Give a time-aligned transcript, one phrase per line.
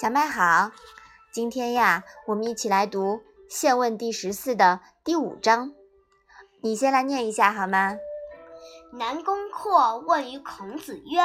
[0.00, 0.70] 小麦好，
[1.30, 3.16] 今天呀，我们一起来读
[3.50, 5.74] 《宪问》第十四的第五章。
[6.62, 7.98] 你先来念一下好吗？
[8.94, 11.20] 南宫括问于孔子曰：“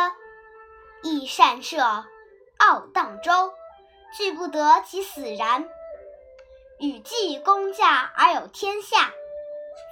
[1.04, 2.04] 益善射，
[2.58, 3.54] 傲荡周，
[4.18, 5.70] 惧不得其死然。
[6.78, 9.10] 禹季公驾而有天下，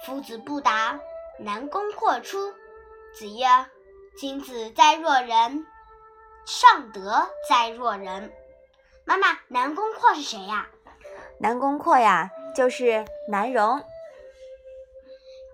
[0.04, 1.00] 夫子不答。
[1.38, 2.52] 南宫括出。
[3.14, 3.46] 子曰：
[4.18, 5.66] 君子哉若人！
[6.44, 8.30] 尚德哉若人！”
[9.06, 10.66] 妈妈，南宫阔是谁呀？
[11.38, 13.82] 南宫阔呀，就是南荣。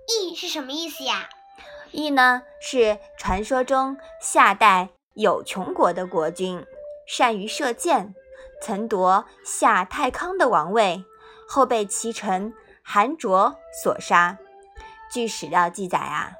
[0.06, 1.28] 义是什么意思呀？
[1.90, 6.64] 义呢，是传说中夏代有穷国的国君，
[7.08, 8.14] 善于射箭，
[8.62, 11.04] 曾夺夏太康的王位，
[11.48, 14.38] 后被其臣韩卓所杀。
[15.10, 16.34] 据史料记载啊，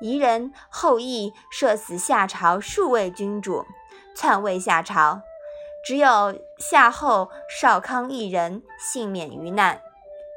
[0.00, 3.66] 夷人后羿射死夏朝数位君主，
[4.14, 5.20] 篡位夏朝。
[5.84, 9.82] 只有夏后少康一人幸免于难，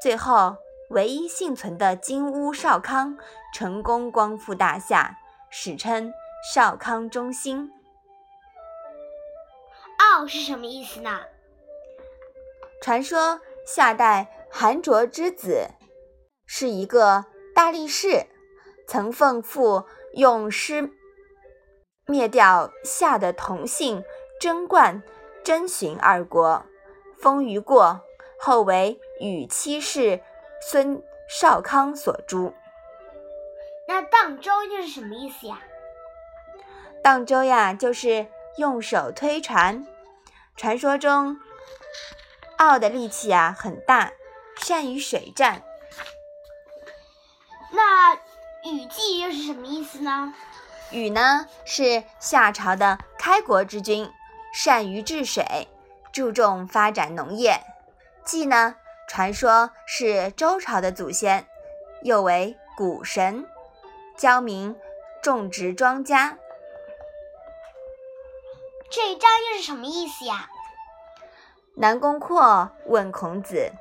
[0.01, 0.57] 最后
[0.89, 3.17] 唯一幸存的金乌少康
[3.53, 5.17] 成功光复大夏，
[5.49, 6.11] 史称
[6.53, 7.71] 少康中兴。
[9.97, 11.21] 傲是什么意思呢？
[12.81, 15.69] 传说夏代韩卓之子
[16.45, 18.27] 是一个大力士，
[18.85, 20.91] 曾奉父用师
[22.05, 24.03] 灭掉夏的同姓
[24.41, 25.01] 贞观。
[25.47, 26.65] 征寻二国，
[27.21, 28.01] 封于过，
[28.37, 30.21] 后为禹妻室
[30.59, 32.53] 孙少康所诛。
[33.87, 35.61] 那荡舟又是什么意思呀？
[37.01, 39.87] 荡舟呀，就是用手推船。
[40.57, 41.39] 传说中，
[42.57, 44.11] 奥的力气呀很大，
[44.57, 45.63] 善于水战。
[47.71, 48.15] 那
[48.69, 50.33] 禹季又是什么意思呢？
[50.91, 54.11] 禹呢，是夏朝的开国之君。
[54.53, 55.67] 善于治水，
[56.11, 57.59] 注重发展农业。
[58.25, 58.75] 季呢，
[59.07, 61.47] 传说是周朝的祖先，
[62.01, 63.47] 又为谷神，
[64.17, 64.75] 教民
[65.21, 66.35] 种植庄稼。
[68.89, 70.49] 这一章又是什么意思呀？
[71.75, 73.71] 南宫括问孔子：“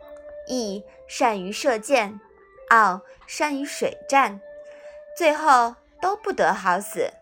[0.48, 2.20] 羿善于射箭，
[2.70, 4.40] 傲善于水战，
[5.16, 7.12] 最后都不得好死。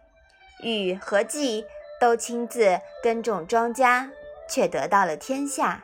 [0.63, 1.67] 禹和季。”
[2.05, 4.11] 都亲自耕种庄稼，
[4.47, 5.83] 却得到了天下。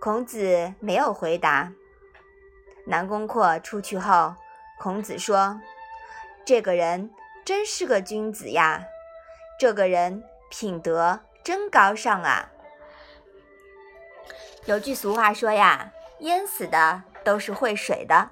[0.00, 1.72] 孔子没有回答。
[2.86, 4.36] 南宫括出去后，
[4.78, 5.60] 孔子说
[6.46, 7.10] ：“这个人
[7.44, 8.84] 真是个君子呀，
[9.58, 12.52] 这个人品德真高尚啊。”
[14.66, 18.30] 有句俗话说呀：“淹死的都是会水的。”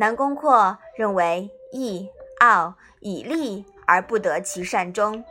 [0.00, 5.24] 南宫括认为义傲以利而不得其善终。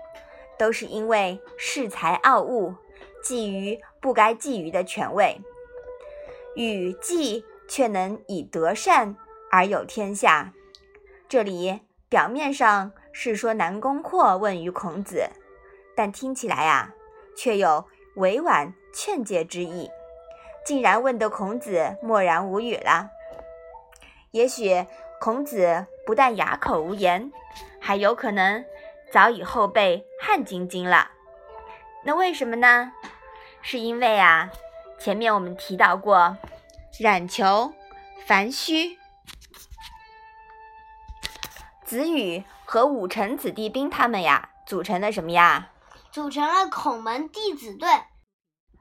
[0.57, 2.73] 都是因为恃才傲物，
[3.23, 5.41] 觊觎不该觊觎的权位。
[6.55, 9.15] 禹季却能以德善
[9.51, 10.53] 而有天下。
[11.29, 15.29] 这里表面上是说南宫括问于孔子，
[15.95, 16.93] 但听起来呀，
[17.35, 17.85] 却有
[18.15, 19.89] 委婉劝诫之意，
[20.65, 23.11] 竟然问得孔子默然无语了。
[24.31, 24.85] 也许
[25.19, 27.31] 孔子不但哑口无言，
[27.79, 28.63] 还有可能。
[29.11, 31.11] 早已后背汗津津了，
[32.03, 32.91] 那为什么呢？
[33.61, 34.49] 是因为啊，
[34.99, 36.37] 前面我们提到过，
[36.99, 37.73] 冉求、
[38.25, 38.97] 樊须、
[41.85, 45.69] 子羽和武臣子弟兵他们呀，组成了什么呀？
[46.11, 47.89] 组成了孔门弟子队，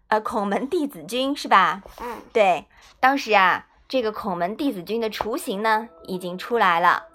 [0.08, 1.82] 呃，孔门弟子军是吧？
[2.00, 2.66] 嗯，对，
[2.98, 7.06] 当时啊，这个孔门弟子军的雏形呢，已经出来了。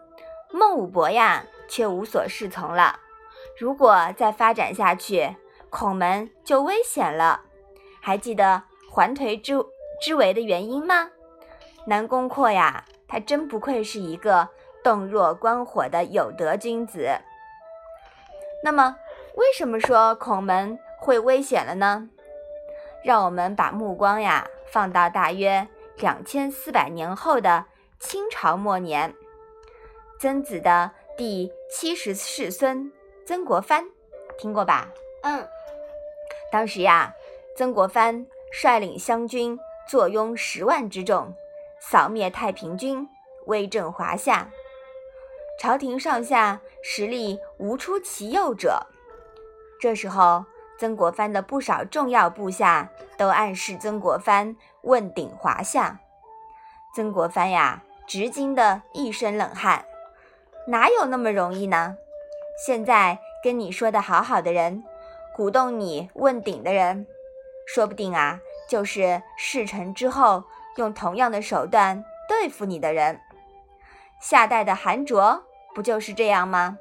[0.54, 1.44] 孟武伯呀。
[1.72, 3.00] 却无所适从了。
[3.58, 5.38] 如果再发展下去，
[5.70, 7.44] 孔门就危险了。
[8.02, 9.54] 还记得环颓之
[10.02, 11.12] 之围的原因吗？
[11.86, 14.50] 南宫括呀，他真不愧是一个
[14.84, 17.10] 洞若观火的有德君子。
[18.66, 18.98] 那么，
[19.36, 22.10] 为什么说孔门会危险了呢？
[23.02, 25.66] 让我们把目光呀放到大约
[25.96, 27.66] 两千四百年后的
[27.98, 29.16] 清朝末年，
[30.20, 30.92] 曾子的。
[31.18, 32.92] 第七十世孙
[33.26, 33.86] 曾国藩，
[34.38, 34.90] 听过吧？
[35.24, 35.48] 嗯。
[36.52, 37.14] 当时呀，
[37.56, 41.34] 曾国藩率领湘军坐拥十万之众，
[41.80, 43.08] 扫灭太平军，
[43.46, 44.50] 威震华夏。
[45.60, 48.88] 朝廷上下实力无出其右者。
[49.80, 50.46] 这时候，
[50.80, 56.00] 曾国藩的不少重要部下都暗示曾国藩问鼎华夏。
[56.96, 59.86] 曾国藩呀，直惊得一身冷汗。
[60.72, 61.98] 哪有那么容易呢？
[62.66, 64.86] 现在跟你说的好好的人，
[65.36, 67.06] 鼓动你问鼎的人，
[67.68, 68.40] 说不定啊，
[68.70, 70.46] 就是事成之后
[70.78, 73.20] 用同样的手段对付你的人。
[74.22, 75.44] 夏代的韩卓
[75.76, 76.78] 不就是这样吗？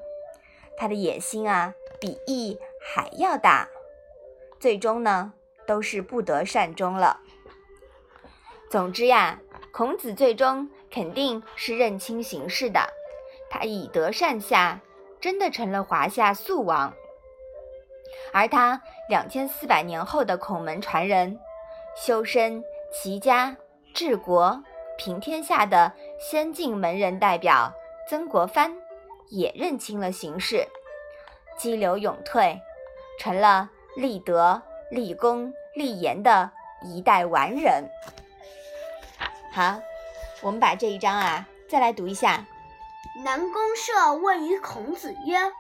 [0.77, 3.67] 他的野心啊，比羿还要大，
[4.61, 5.33] 最终呢，
[5.67, 7.19] 都是不得善终了。
[8.71, 9.41] 总之呀，
[9.73, 12.89] 孔子最终肯定是认清形势的，
[13.51, 14.81] 他以德善下，
[15.21, 16.95] 真的成了华夏素王。
[18.33, 21.39] 而他两千四百年后的孔门传人，
[21.97, 22.63] 修身
[22.93, 23.57] 齐家
[23.93, 24.63] 治国
[24.97, 27.73] 平天下的先进门人代表
[28.09, 28.77] 曾国藩，
[29.31, 30.67] 也认清了形势，
[31.59, 32.61] 激流勇退，
[33.19, 36.51] 成了立德、立功、立言的
[36.83, 37.91] 一代完人。
[39.53, 39.81] 好，
[40.41, 42.47] 我们把这一章啊再来读一下。
[43.25, 45.53] 南宫射问于孔子曰。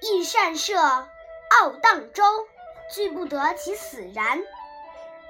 [0.00, 2.24] 益善射，傲荡周，
[2.92, 4.42] 惧不得其死然。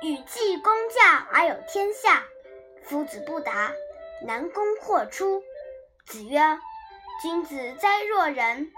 [0.01, 2.25] 与季公驾而有天下。
[2.83, 3.73] 夫子不答，
[4.23, 5.43] 南宫阔出。
[6.07, 6.41] 子曰
[7.23, 8.73] ：“君子哉若人！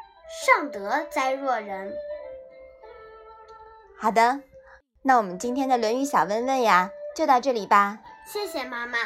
[0.45, 1.97] 尚德哉若人！”
[3.97, 4.43] 好的，
[5.03, 8.01] 那我们今天的《论语》小问问呀，就到这里吧。
[8.27, 8.99] 谢谢妈妈。